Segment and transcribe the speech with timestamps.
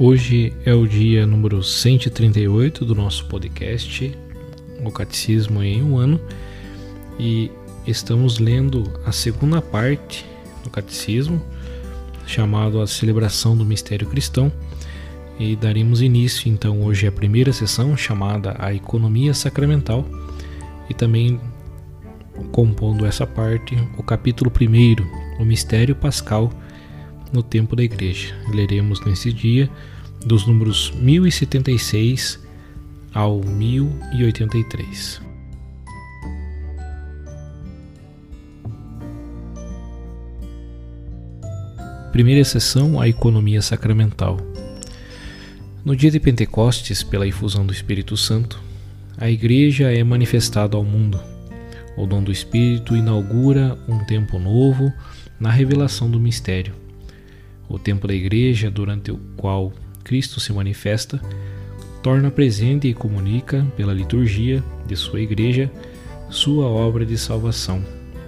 [0.00, 4.16] Hoje é o dia número 138 do nosso podcast,
[4.84, 6.20] O Catecismo em um ano,
[7.18, 7.50] e
[7.84, 10.24] estamos lendo a segunda parte
[10.62, 11.42] do Catecismo,
[12.28, 14.52] chamado a Celebração do Mistério Cristão,
[15.36, 20.06] e daremos início então hoje à primeira sessão chamada a Economia Sacramental
[20.88, 21.40] e também
[22.52, 26.52] compondo essa parte o capítulo 1, o Mistério Pascal
[27.32, 28.34] no tempo da Igreja.
[28.52, 29.70] Leremos nesse dia
[30.24, 32.38] dos números 1076
[33.14, 35.20] ao 1083.
[42.12, 44.38] Primeira sessão, a economia sacramental.
[45.84, 48.60] No dia de Pentecostes, pela infusão do Espírito Santo,
[49.16, 51.20] a Igreja é manifestada ao mundo.
[51.96, 54.92] O dom do Espírito inaugura um tempo novo
[55.38, 56.87] na revelação do mistério.
[57.68, 59.72] O tempo da Igreja, durante o qual
[60.02, 61.20] Cristo se manifesta,
[62.02, 65.70] torna presente e comunica, pela liturgia de sua Igreja,
[66.30, 67.84] sua obra de salvação,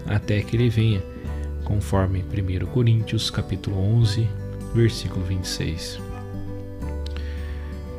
[0.06, 1.02] até que ele venha
[1.70, 4.26] conforme 1 Coríntios capítulo 11,
[4.74, 6.00] versículo 26.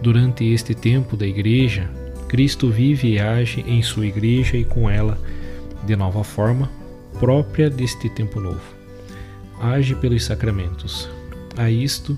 [0.01, 1.89] Durante este tempo da igreja,
[2.27, 5.17] Cristo vive e age em sua igreja e com ela
[5.85, 6.69] de nova forma
[7.17, 8.61] própria deste tempo novo.
[9.61, 11.07] Age pelos sacramentos.
[11.57, 12.17] A isto,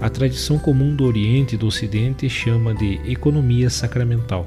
[0.00, 4.46] a tradição comum do Oriente e do Ocidente chama de economia sacramental.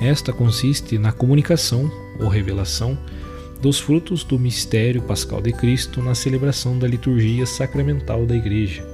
[0.00, 2.98] Esta consiste na comunicação ou revelação
[3.60, 8.86] dos frutos do mistério pascal de Cristo na celebração da liturgia sacramental da Igreja.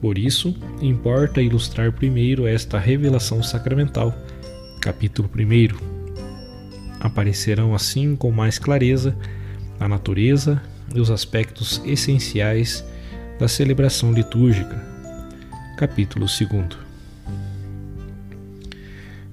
[0.00, 4.14] Por isso, importa ilustrar primeiro esta revelação sacramental,
[4.80, 5.76] capítulo 1.
[6.98, 9.14] Aparecerão assim com mais clareza
[9.78, 10.60] a natureza
[10.94, 12.84] os aspectos essenciais
[13.38, 14.82] da celebração litúrgica,
[15.76, 16.78] capítulo 2.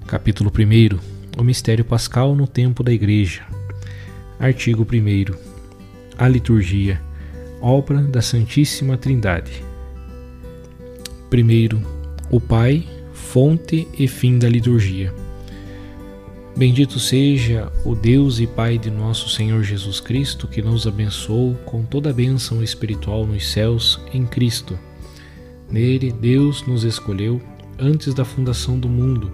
[0.06, 0.98] Capítulo 1
[1.36, 3.42] O mistério pascal no tempo da Igreja.
[4.38, 5.34] Artigo 1.
[6.16, 7.00] A liturgia,
[7.60, 9.62] obra da Santíssima Trindade.
[11.28, 11.82] Primeiro,
[12.30, 15.12] o Pai, fonte e fim da liturgia.
[16.58, 21.84] Bendito seja o Deus e Pai de nosso Senhor Jesus Cristo, que nos abençoou com
[21.84, 24.76] toda a bênção espiritual nos céus em Cristo.
[25.70, 27.40] Nele, Deus nos escolheu
[27.78, 29.30] antes da fundação do mundo,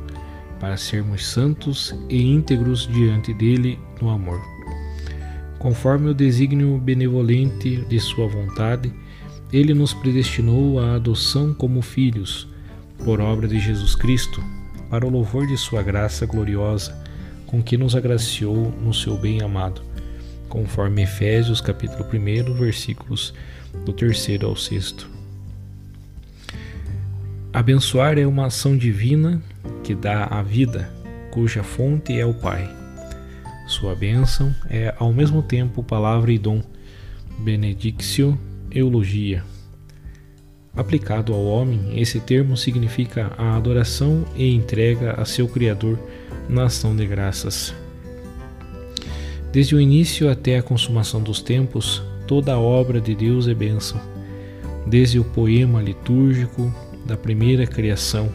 [0.61, 4.39] para sermos santos e íntegros diante dele no amor
[5.59, 8.93] Conforme o desígnio benevolente de Sua vontade,
[9.51, 12.47] Ele nos predestinou à adoção como filhos,
[13.03, 14.45] por obra de Jesus Cristo,
[14.91, 17.03] para o louvor de Sua graça gloriosa,
[17.47, 19.83] com que nos agraciou no Seu bem amado,
[20.49, 23.35] conforme Efésios capítulo 1, versículos
[23.85, 25.09] do terceiro ao sexto.
[27.53, 29.41] Abençoar é uma ação divina
[29.83, 30.91] que dá a vida,
[31.31, 32.69] cuja fonte é o Pai.
[33.67, 36.63] Sua bênção é ao mesmo tempo palavra e dom,
[37.39, 38.39] benedictio
[38.71, 39.45] eulogia.
[40.77, 45.97] Aplicado ao homem, esse termo significa a adoração e entrega a seu Criador
[46.49, 47.73] na ação de graças.
[49.53, 54.01] Desde o início até a consumação dos tempos, toda a obra de Deus é bênção.
[54.85, 56.75] Desde o poema litúrgico
[57.07, 58.29] da primeira criação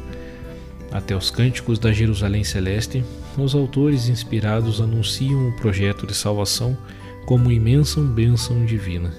[0.91, 3.03] até os cânticos da Jerusalém Celeste,
[3.37, 6.77] os autores inspirados anunciam o projeto de salvação
[7.25, 9.13] como imensa bênção divina.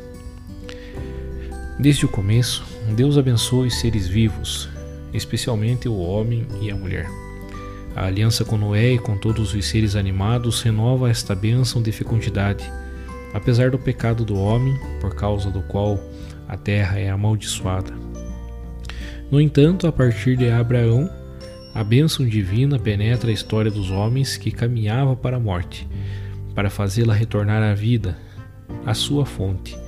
[1.79, 2.65] Desde o começo,
[2.95, 4.69] Deus abençoa os seres vivos,
[5.13, 7.09] especialmente o homem e a mulher.
[7.95, 12.71] A aliança com Noé e com todos os seres animados renova esta bênção de fecundidade,
[13.35, 15.99] apesar do pecado do homem, por causa do qual
[16.49, 17.93] a terra é amaldiçoada.
[19.31, 21.09] No entanto, a partir de Abraão,
[21.75, 25.89] a bênção divina penetra a história dos homens que caminhava para a morte,
[26.55, 28.19] para fazê-la retornar à vida,
[28.85, 29.79] à sua fonte.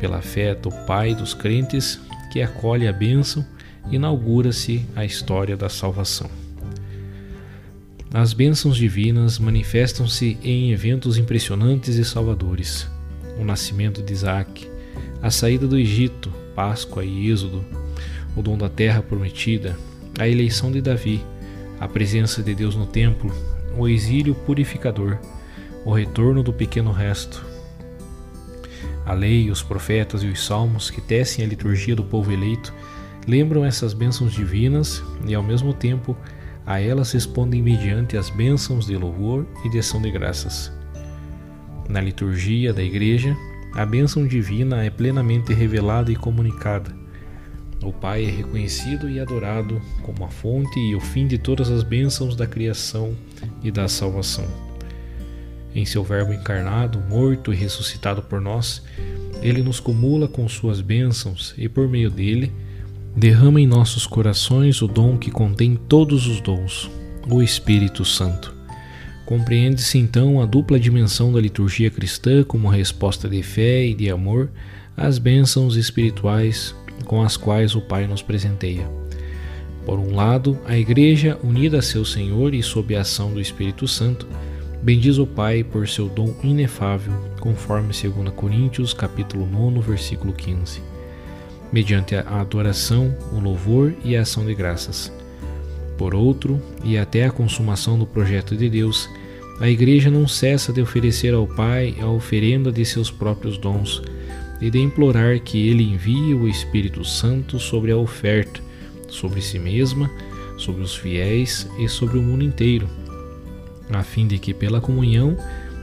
[0.00, 3.44] Pela fé do Pai dos crentes, que acolhe a bênção,
[3.90, 6.30] inaugura-se a história da salvação.
[8.12, 12.88] As bênçãos divinas manifestam-se em eventos impressionantes e salvadores.
[13.38, 14.68] O nascimento de Isaac,
[15.22, 17.64] a saída do Egito, Páscoa e Êxodo,
[18.36, 19.76] o dom da terra prometida,
[20.18, 21.22] a eleição de Davi,
[21.78, 23.32] a presença de Deus no templo,
[23.76, 25.18] o exílio purificador,
[25.84, 27.49] o retorno do pequeno resto.
[29.06, 32.72] A lei, os profetas e os salmos que tecem a liturgia do povo eleito
[33.26, 36.16] lembram essas bênçãos divinas e, ao mesmo tempo,
[36.66, 40.72] a elas respondem mediante as bênçãos de louvor e de ação de graças.
[41.88, 43.36] Na liturgia da Igreja,
[43.74, 46.94] a bênção divina é plenamente revelada e comunicada.
[47.82, 51.82] O Pai é reconhecido e adorado como a fonte e o fim de todas as
[51.82, 53.16] bênçãos da criação
[53.62, 54.69] e da salvação.
[55.74, 58.82] Em seu Verbo encarnado, morto e ressuscitado por nós,
[59.42, 62.52] ele nos cumula com suas bênçãos e, por meio dele,
[63.16, 66.90] derrama em nossos corações o dom que contém todos os dons,
[67.28, 68.54] o Espírito Santo.
[69.24, 74.50] Compreende-se então a dupla dimensão da liturgia cristã como resposta de fé e de amor
[74.96, 76.74] às bênçãos espirituais
[77.04, 78.90] com as quais o Pai nos presenteia.
[79.86, 83.88] Por um lado, a Igreja, unida a seu Senhor e sob a ação do Espírito
[83.88, 84.26] Santo,
[84.82, 90.90] bendiz o Pai por seu dom inefável, conforme 2 Coríntios capítulo 9, versículo 15
[91.72, 95.12] mediante a adoração, o louvor e a ação de graças.
[95.96, 99.08] Por outro, e até a consumação do projeto de Deus,
[99.60, 104.02] a Igreja não cessa de oferecer ao Pai a oferenda de seus próprios dons
[104.60, 108.60] e de implorar que Ele envie o Espírito Santo sobre a oferta,
[109.08, 110.10] sobre si mesma,
[110.56, 112.88] sobre os fiéis e sobre o mundo inteiro,
[113.98, 115.36] a fim de que, pela comunhão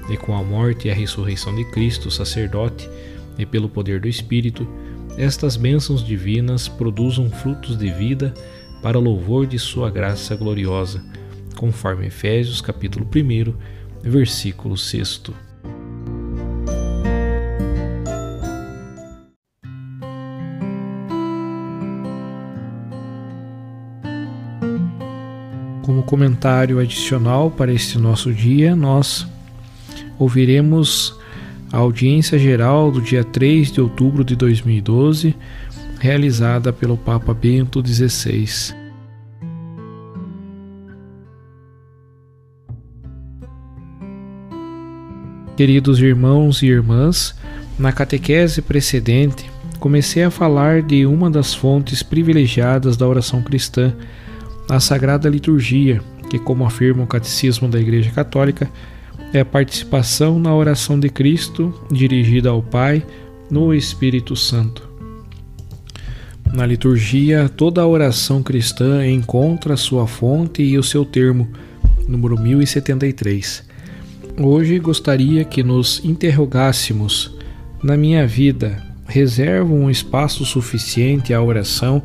[0.09, 2.89] e com a morte e a ressurreição de Cristo, sacerdote,
[3.37, 4.67] e pelo poder do Espírito,
[5.17, 8.33] estas bênçãos divinas produzam frutos de vida
[8.81, 11.03] para louvor de sua graça gloriosa,
[11.55, 13.53] conforme Efésios capítulo 1,
[14.03, 15.46] versículo 6.
[26.07, 29.27] Comentário adicional para este nosso dia, nós
[30.17, 31.13] ouviremos
[31.71, 35.35] a audiência geral do dia 3 de outubro de 2012,
[35.99, 38.73] realizada pelo Papa Bento XVI.
[45.57, 47.35] Queridos irmãos e irmãs,
[47.77, 53.93] na catequese precedente, comecei a falar de uma das fontes privilegiadas da oração cristã,
[54.69, 58.69] a Sagrada Liturgia, que, como afirma o Catecismo da Igreja Católica,
[59.33, 63.05] é a participação na oração de Cristo dirigida ao Pai
[63.49, 64.87] no Espírito Santo.
[66.53, 71.47] Na liturgia, toda a oração cristã encontra sua fonte e o seu termo,
[72.07, 73.63] número 1073.
[74.39, 77.35] Hoje gostaria que nos interrogássemos:
[77.83, 82.01] na minha vida, reservo um espaço suficiente à oração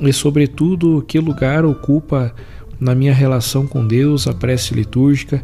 [0.00, 2.34] e, sobretudo, que lugar ocupa
[2.80, 5.42] na minha relação com Deus a prece litúrgica?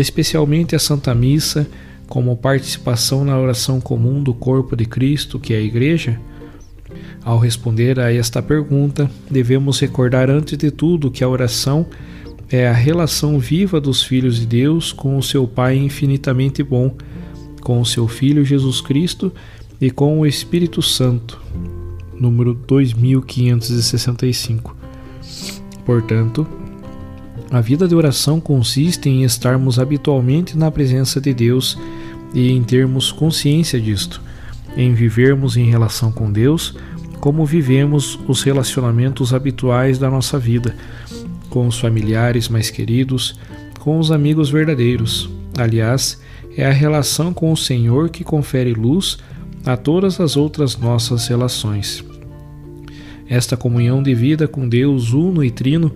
[0.00, 1.66] especialmente a Santa Missa,
[2.08, 6.20] como participação na oração comum do corpo de Cristo, que é a Igreja?
[7.24, 11.86] Ao responder a esta pergunta, devemos recordar antes de tudo que a oração
[12.50, 16.94] é a relação viva dos filhos de Deus com o seu Pai infinitamente bom,
[17.62, 19.32] com o seu Filho Jesus Cristo
[19.80, 21.40] e com o Espírito Santo.
[22.22, 24.74] Número 2565.
[25.84, 26.46] Portanto,
[27.50, 31.76] a vida de oração consiste em estarmos habitualmente na presença de Deus
[32.32, 34.22] e em termos consciência disto,
[34.76, 36.76] em vivermos em relação com Deus
[37.18, 40.76] como vivemos os relacionamentos habituais da nossa vida,
[41.50, 43.36] com os familiares mais queridos,
[43.80, 45.28] com os amigos verdadeiros.
[45.58, 46.20] Aliás,
[46.56, 49.18] é a relação com o Senhor que confere luz
[49.66, 52.11] a todas as outras nossas relações.
[53.28, 55.92] Esta comunhão de vida com Deus uno e trino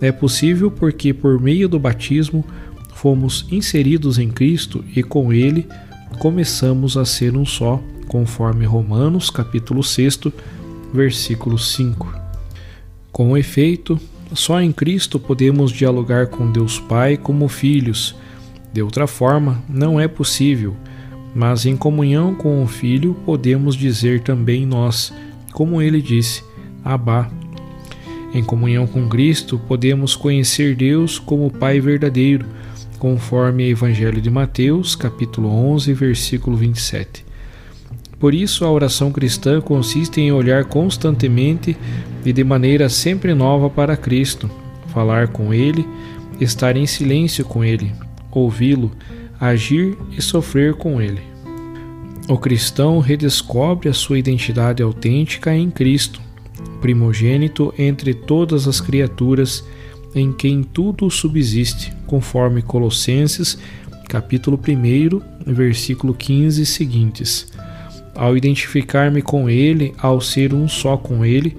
[0.00, 2.44] é possível porque, por meio do batismo,
[2.94, 5.66] fomos inseridos em Cristo e com Ele
[6.18, 10.20] começamos a ser um só, conforme Romanos capítulo 6,
[10.92, 12.12] versículo 5.
[13.12, 13.98] Com efeito,
[14.32, 18.14] só em Cristo podemos dialogar com Deus Pai como filhos.
[18.72, 20.76] De outra forma, não é possível,
[21.34, 25.12] mas em comunhão com o Filho podemos dizer também nós,
[25.52, 26.44] como ele disse,
[26.84, 27.30] Abá,
[28.32, 32.46] Em comunhão com Cristo, podemos conhecer Deus como Pai verdadeiro,
[32.98, 37.24] conforme o Evangelho de Mateus, capítulo 11, versículo 27.
[38.20, 41.76] Por isso, a oração cristã consiste em olhar constantemente
[42.24, 44.48] e de maneira sempre nova para Cristo,
[44.92, 45.84] falar com Ele,
[46.40, 47.92] estar em silêncio com Ele,
[48.30, 48.92] ouvi-lo,
[49.40, 51.22] agir e sofrer com Ele.
[52.28, 56.29] O cristão redescobre a sua identidade autêntica em Cristo
[56.80, 59.64] primogênito entre todas as criaturas,
[60.14, 63.58] em quem tudo subsiste, conforme Colossenses,
[64.08, 67.52] capítulo 1, versículo 15 seguintes.
[68.14, 71.56] Ao identificar-me com ele, ao ser um só com ele,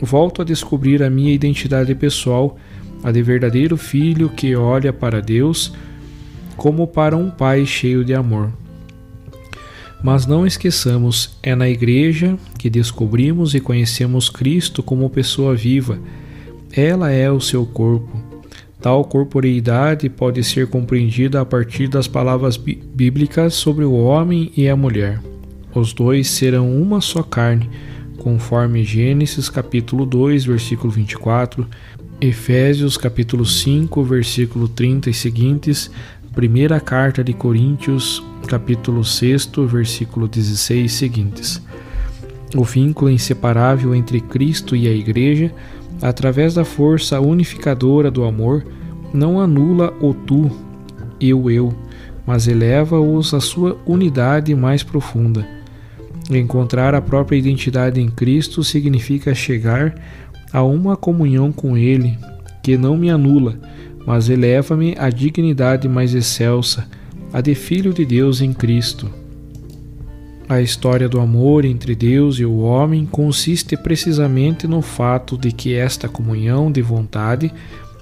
[0.00, 2.58] volto a descobrir a minha identidade pessoal,
[3.02, 5.72] a de verdadeiro filho que olha para Deus
[6.56, 8.52] como para um pai cheio de amor.
[10.04, 15.98] Mas não esqueçamos, é na Igreja que descobrimos e conhecemos Cristo como pessoa viva.
[16.70, 18.14] Ela é o seu corpo.
[18.82, 24.76] Tal corporeidade pode ser compreendida a partir das palavras bíblicas sobre o homem e a
[24.76, 25.22] mulher.
[25.74, 27.70] Os dois serão uma só carne,
[28.18, 31.66] conforme Gênesis capítulo 2, versículo 24,
[32.20, 35.90] Efésios capítulo 5, versículo 30 e seguintes,
[36.34, 41.62] Primeira carta de Coríntios, capítulo 6, versículo 16 seguintes.
[42.56, 45.54] O vínculo inseparável entre Cristo e a Igreja,
[46.02, 48.66] através da força unificadora do amor,
[49.12, 50.50] não anula o tu
[51.20, 51.72] e o eu,
[52.26, 55.46] mas eleva-os à sua unidade mais profunda.
[56.28, 59.94] Encontrar a própria identidade em Cristo significa chegar
[60.52, 62.18] a uma comunhão com Ele
[62.60, 63.56] que não me anula,
[64.06, 66.86] mas eleva-me à dignidade mais excelsa,
[67.32, 69.10] a de Filho de Deus em Cristo.
[70.48, 75.74] A história do amor entre Deus e o homem consiste precisamente no fato de que
[75.74, 77.52] esta comunhão de vontade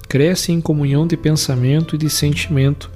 [0.09, 2.91] cresce em comunhão de pensamento e de sentimento,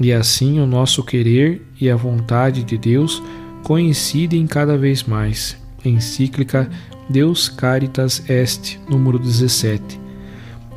[0.00, 3.22] e assim o nosso querer e a vontade de Deus
[3.62, 5.56] coincidem cada vez mais.
[5.84, 6.68] Encíclica
[7.08, 9.99] Deus Caritas Est, número 17.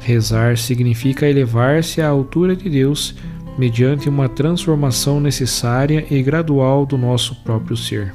[0.04, 3.16] Rezar significa elevar-se à altura de Deus
[3.58, 8.14] mediante uma transformação necessária e gradual do nosso próprio ser.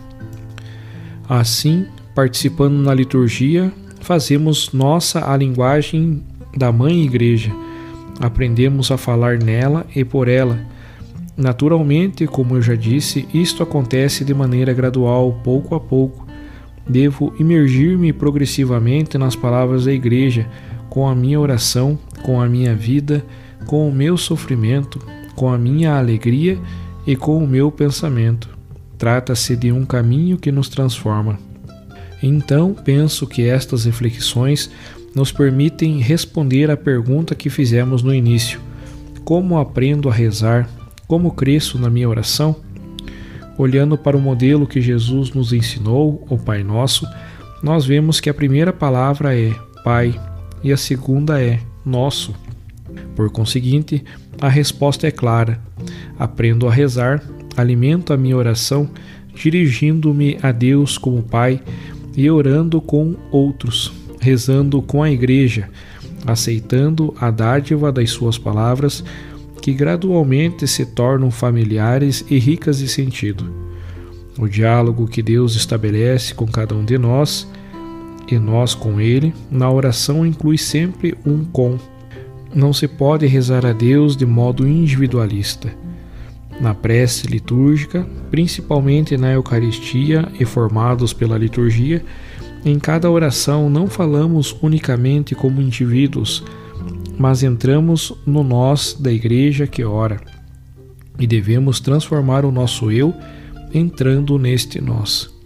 [1.26, 6.22] Assim, participando na liturgia, fazemos nossa a linguagem
[6.54, 7.52] da Mãe Igreja,
[8.20, 10.58] aprendemos a falar nela e por ela.
[11.36, 16.26] Naturalmente, como eu já disse, isto acontece de maneira gradual, pouco a pouco.
[16.86, 20.46] Devo imergir-me progressivamente nas palavras da Igreja
[20.88, 23.24] com a minha oração, com a minha vida,
[23.66, 24.98] com o meu sofrimento,
[25.34, 26.58] com a minha alegria
[27.06, 28.48] e com o meu pensamento.
[28.96, 31.38] Trata-se de um caminho que nos transforma.
[32.22, 34.70] Então, penso que estas reflexões
[35.14, 38.60] nos permitem responder à pergunta que fizemos no início:
[39.24, 40.68] como aprendo a rezar?
[41.06, 42.56] Como cresço na minha oração?
[43.56, 47.06] Olhando para o modelo que Jesus nos ensinou, o Pai Nosso,
[47.62, 50.14] nós vemos que a primeira palavra é Pai,
[50.62, 52.34] e a segunda é nosso.
[53.14, 54.04] Por conseguinte,
[54.40, 55.60] a resposta é clara.
[56.18, 57.22] Aprendo a rezar,
[57.56, 58.88] alimento a minha oração,
[59.34, 61.60] dirigindo-me a Deus como Pai
[62.16, 65.68] e orando com outros, rezando com a Igreja,
[66.26, 69.04] aceitando a dádiva das Suas palavras,
[69.62, 73.52] que gradualmente se tornam familiares e ricas de sentido.
[74.38, 77.46] O diálogo que Deus estabelece com cada um de nós
[78.30, 81.78] e nós com ele, na oração inclui sempre um com.
[82.54, 85.72] Não se pode rezar a Deus de modo individualista.
[86.60, 92.04] Na prece litúrgica, principalmente na Eucaristia e formados pela liturgia,
[92.64, 96.44] em cada oração não falamos unicamente como indivíduos,
[97.16, 100.20] mas entramos no nós da igreja que ora.
[101.18, 103.14] E devemos transformar o nosso eu
[103.72, 105.37] entrando neste nós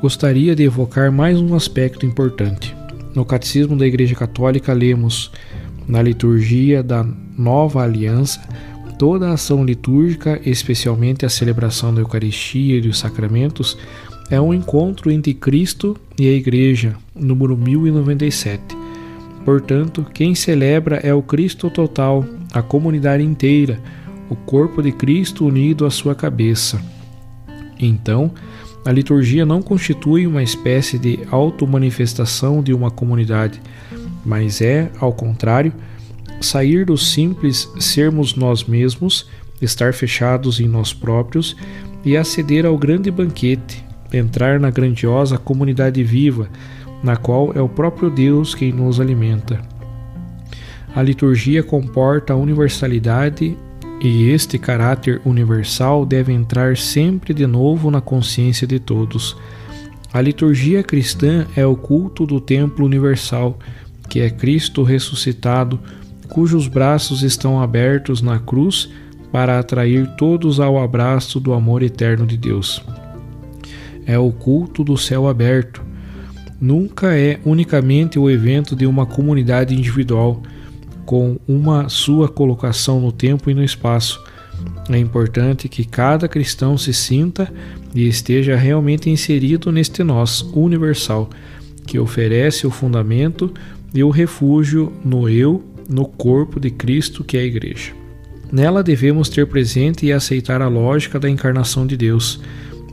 [0.00, 2.74] gostaria de evocar mais um aspecto importante.
[3.14, 5.30] No Catecismo da Igreja Católica, lemos
[5.86, 8.40] na liturgia da Nova Aliança
[8.98, 13.76] toda a ação litúrgica, especialmente a celebração da Eucaristia e dos sacramentos,
[14.30, 18.76] é um encontro entre Cristo e a Igreja, número 1097.
[19.44, 23.78] Portanto, quem celebra é o Cristo total, a comunidade inteira,
[24.30, 26.80] o corpo de Cristo unido à sua cabeça.
[27.78, 28.32] Então,
[28.84, 33.60] a liturgia não constitui uma espécie de auto-manifestação de uma comunidade,
[34.24, 35.72] mas é, ao contrário,
[36.40, 39.28] sair do simples sermos nós mesmos,
[39.60, 41.54] estar fechados em nós próprios
[42.04, 46.48] e aceder ao grande banquete, entrar na grandiosa comunidade viva,
[47.02, 49.60] na qual é o próprio Deus quem nos alimenta.
[50.94, 53.56] A liturgia comporta a universalidade
[54.00, 59.36] e este caráter universal deve entrar sempre de novo na consciência de todos.
[60.12, 63.58] A liturgia cristã é o culto do templo universal,
[64.08, 65.78] que é Cristo ressuscitado,
[66.28, 68.90] cujos braços estão abertos na cruz
[69.30, 72.82] para atrair todos ao abraço do amor eterno de Deus.
[74.06, 75.82] É o culto do céu aberto.
[76.60, 80.42] Nunca é unicamente o evento de uma comunidade individual
[81.10, 84.22] com uma sua colocação no tempo e no espaço.
[84.88, 87.52] É importante que cada cristão se sinta
[87.92, 91.28] e esteja realmente inserido neste nós universal,
[91.84, 93.52] que oferece o fundamento
[93.92, 97.90] e o refúgio no eu, no corpo de Cristo, que é a Igreja.
[98.52, 102.40] Nela devemos ter presente e aceitar a lógica da encarnação de Deus.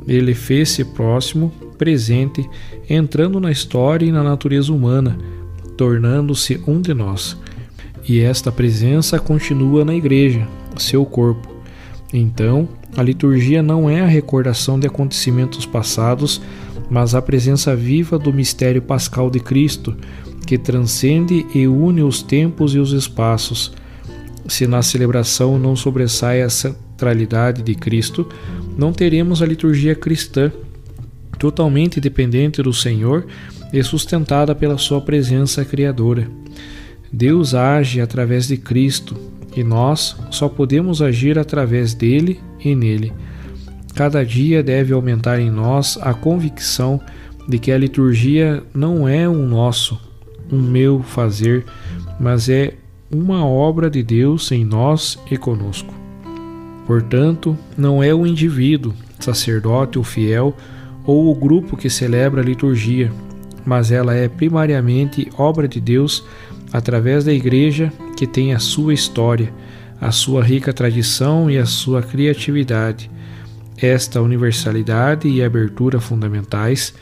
[0.07, 2.49] Ele fez-se próximo, presente,
[2.89, 5.19] entrando na história e na natureza humana,
[5.77, 7.37] tornando-se um de nós
[8.07, 10.47] e esta presença continua na igreja,
[10.77, 11.57] seu corpo.
[12.13, 16.41] Então, a liturgia não é a recordação de acontecimentos passados,
[16.89, 19.95] mas a presença viva do mistério pascal de Cristo,
[20.45, 23.73] que transcende e une os tempos e os espaços.
[24.47, 28.25] Se na celebração não sobressai a centralidade de Cristo,
[28.77, 30.49] não teremos a liturgia cristã,
[31.37, 33.27] totalmente dependente do Senhor
[33.73, 36.29] e sustentada pela sua presença criadora.
[37.11, 39.15] Deus age através de Cristo
[39.55, 43.13] e nós só podemos agir através dele e nele.
[43.95, 47.01] Cada dia deve aumentar em nós a convicção
[47.47, 49.99] de que a liturgia não é um nosso,
[50.51, 51.65] um meu fazer,
[52.19, 52.73] mas é
[53.09, 55.93] uma obra de Deus em nós e conosco.
[56.85, 60.55] Portanto, não é o indivíduo, sacerdote ou fiel,
[61.05, 63.11] ou o grupo que celebra a liturgia,
[63.65, 66.23] mas ela é primariamente obra de Deus
[66.71, 69.53] através da Igreja que tem a sua história,
[69.99, 73.09] a sua rica tradição e a sua criatividade.
[73.77, 76.93] Esta universalidade e abertura fundamentais,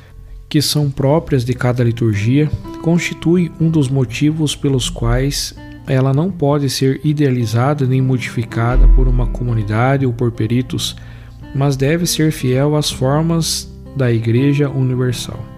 [0.50, 2.50] que são próprias de cada liturgia,
[2.82, 5.56] constitui um dos motivos pelos quais
[5.88, 10.96] ela não pode ser idealizada nem modificada por uma comunidade ou por peritos,
[11.54, 15.55] mas deve ser fiel às formas da Igreja Universal.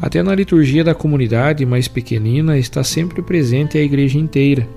[0.00, 4.68] Até na liturgia da comunidade mais pequenina está sempre presente a igreja inteira.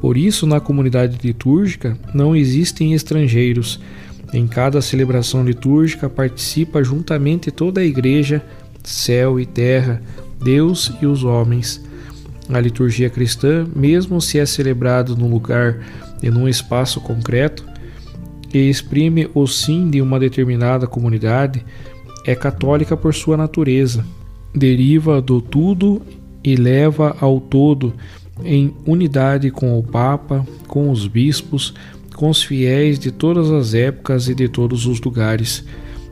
[0.00, 3.78] Por isso, na comunidade litúrgica não existem estrangeiros.
[4.32, 8.42] Em cada celebração litúrgica participa juntamente toda a igreja,
[8.82, 10.00] céu e terra,
[10.42, 11.84] Deus e os homens.
[12.48, 15.78] A liturgia cristã, mesmo se é celebrada num lugar
[16.22, 17.64] e num espaço concreto,
[18.52, 21.64] e exprime o sim de uma determinada comunidade,
[22.24, 24.04] é católica por sua natureza,
[24.54, 26.02] deriva do tudo
[26.42, 27.92] e leva ao todo
[28.44, 31.74] em unidade com o Papa, com os bispos,
[32.14, 35.64] com os fiéis de todas as épocas e de todos os lugares.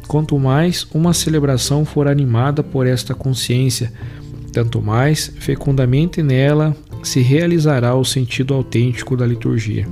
[0.07, 3.93] Quanto mais uma celebração for animada por esta consciência,
[4.53, 9.87] tanto mais fecundamente nela se realizará o sentido autêntico da liturgia.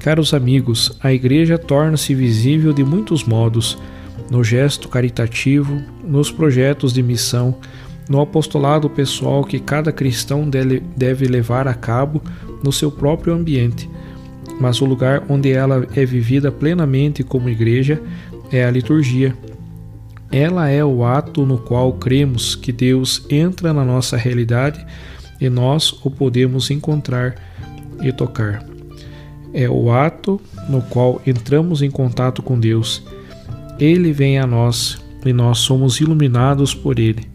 [0.00, 3.78] Caros amigos, a Igreja torna-se visível de muitos modos
[4.30, 7.56] no gesto caritativo, nos projetos de missão,
[8.08, 10.48] no apostolado pessoal que cada cristão
[10.96, 12.22] deve levar a cabo
[12.62, 13.88] no seu próprio ambiente.
[14.60, 18.00] Mas o lugar onde ela é vivida plenamente como igreja
[18.50, 19.36] é a liturgia.
[20.30, 24.84] Ela é o ato no qual cremos que Deus entra na nossa realidade
[25.40, 27.34] e nós o podemos encontrar
[28.02, 28.64] e tocar.
[29.52, 33.02] É o ato no qual entramos em contato com Deus
[33.78, 37.26] ele vem a nós e nós somos iluminados por ele.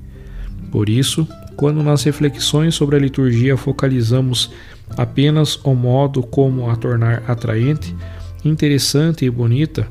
[0.72, 4.52] Por isso, quando nas reflexões sobre a liturgia focalizamos
[4.98, 7.96] apenas o modo como a tornar atraente,
[8.44, 9.88] interessante e bonita,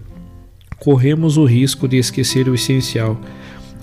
[0.79, 3.19] corremos o risco de esquecer o essencial.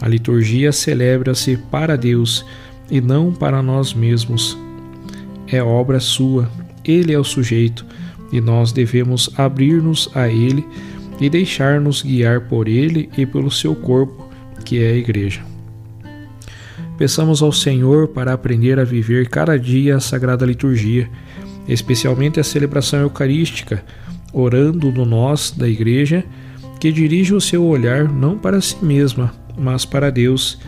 [0.01, 2.45] A liturgia celebra-se para Deus
[2.91, 4.57] e não para nós mesmos.
[5.47, 6.49] É obra sua,
[6.83, 7.85] ele é o sujeito,
[8.31, 10.65] e nós devemos abrir-nos a ele
[11.19, 14.29] e deixar-nos guiar por Ele e pelo seu corpo,
[14.63, 15.41] que é a Igreja.
[16.97, 21.09] Peçamos ao Senhor para aprender a viver cada dia a Sagrada Liturgia,
[21.67, 23.83] especialmente a celebração eucarística,
[24.33, 26.23] orando no nós da Igreja,
[26.79, 30.59] que dirige o seu olhar não para si mesma, mas para Deus,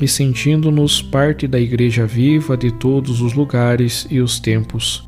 [0.00, 5.07] e sentindo-nos parte da Igreja viva de todos os lugares e os tempos.